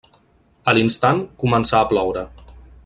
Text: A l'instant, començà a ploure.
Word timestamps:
A 0.71 0.75
l'instant, 0.77 1.21
començà 1.45 1.79
a 1.83 1.87
ploure. 1.93 2.29